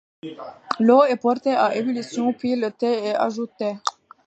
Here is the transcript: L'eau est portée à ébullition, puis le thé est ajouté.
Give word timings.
L'eau 0.79 1.03
est 1.03 1.15
portée 1.15 1.53
à 1.53 1.75
ébullition, 1.75 2.33
puis 2.33 2.55
le 2.55 2.71
thé 2.71 2.87
est 2.91 3.15
ajouté. 3.15 3.75